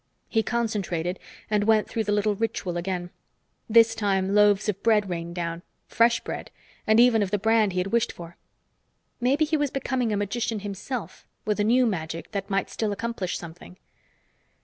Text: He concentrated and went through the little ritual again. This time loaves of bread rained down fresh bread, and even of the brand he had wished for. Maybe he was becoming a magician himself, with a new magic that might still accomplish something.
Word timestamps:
He 0.27 0.41
concentrated 0.41 1.19
and 1.47 1.65
went 1.65 1.87
through 1.87 2.05
the 2.05 2.11
little 2.11 2.33
ritual 2.33 2.75
again. 2.75 3.11
This 3.69 3.93
time 3.93 4.33
loaves 4.33 4.67
of 4.67 4.81
bread 4.81 5.07
rained 5.11 5.35
down 5.35 5.61
fresh 5.85 6.21
bread, 6.23 6.49
and 6.87 6.99
even 6.99 7.21
of 7.21 7.29
the 7.29 7.37
brand 7.37 7.73
he 7.73 7.77
had 7.79 7.91
wished 7.91 8.11
for. 8.11 8.35
Maybe 9.19 9.45
he 9.45 9.57
was 9.57 9.69
becoming 9.69 10.11
a 10.11 10.17
magician 10.17 10.61
himself, 10.61 11.27
with 11.45 11.59
a 11.59 11.63
new 11.63 11.85
magic 11.85 12.31
that 12.31 12.49
might 12.49 12.71
still 12.71 12.91
accomplish 12.91 13.37
something. 13.37 13.77